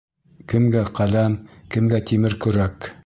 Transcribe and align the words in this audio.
Кемгә— 0.53 0.81
ҡәләм, 0.99 1.35
кемгә— 1.77 2.01
тимер 2.13 2.37
көрәк. 2.47 2.91